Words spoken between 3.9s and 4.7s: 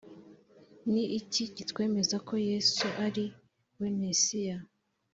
Mesiya